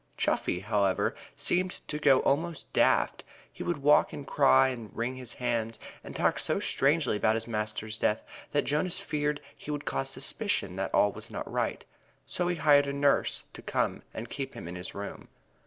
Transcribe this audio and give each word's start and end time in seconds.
Chuffey, 0.17 0.61
however, 0.61 1.13
seemed 1.35 1.87
to 1.87 1.99
go 1.99 2.21
almost 2.21 2.73
daft. 2.73 3.23
He 3.53 3.61
would 3.61 3.77
walk 3.83 4.11
and 4.13 4.25
cry 4.25 4.69
and 4.69 4.89
wring 4.95 5.15
his 5.15 5.33
hands 5.33 5.77
and 6.03 6.15
talk 6.15 6.39
so 6.39 6.59
strangely 6.59 7.15
about 7.17 7.35
his 7.35 7.45
master's 7.45 7.99
death 7.99 8.23
that 8.49 8.63
Jonas 8.65 8.97
feared 8.97 9.41
he 9.55 9.69
would 9.69 9.85
cause 9.85 10.09
suspicion 10.09 10.75
that 10.75 10.91
all 10.91 11.11
was 11.11 11.29
not 11.29 11.47
right. 11.47 11.85
So 12.25 12.47
he 12.47 12.55
hired 12.55 12.87
a 12.87 12.93
nurse 12.93 13.43
to 13.53 13.61
come 13.61 14.01
and 14.11 14.27
keep 14.27 14.55
him 14.55 14.67
in 14.67 14.73
his 14.73 14.95
room. 14.95 15.27